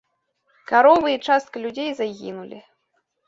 [0.71, 2.57] Каровы і частка людзей загінулі.